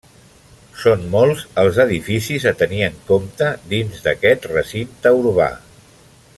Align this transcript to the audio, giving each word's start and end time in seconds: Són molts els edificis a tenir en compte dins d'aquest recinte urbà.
Són 0.83 1.03
molts 1.15 1.43
els 1.63 1.77
edificis 1.83 2.47
a 2.53 2.55
tenir 2.63 2.81
en 2.87 2.97
compte 3.11 3.53
dins 3.75 4.03
d'aquest 4.09 4.51
recinte 4.57 5.17
urbà. 5.23 5.51